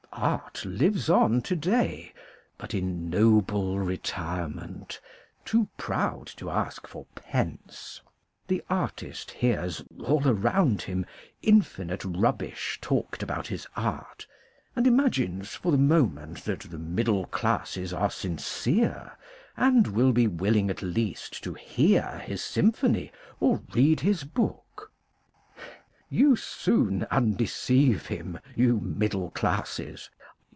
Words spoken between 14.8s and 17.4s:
imagines for the moment that the middle